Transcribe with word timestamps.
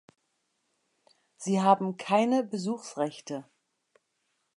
Sie 1.37 1.61
haben 1.61 1.95
keine 1.95 2.43
Besuchsrechte. 2.43 3.45